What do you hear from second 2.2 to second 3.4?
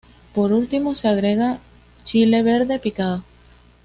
verde picado.